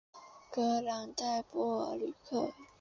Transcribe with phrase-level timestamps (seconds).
[0.49, 2.51] 格朗代尔布吕克。